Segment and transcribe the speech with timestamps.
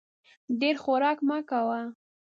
[0.59, 1.79] ډېر خوراک مه کوه!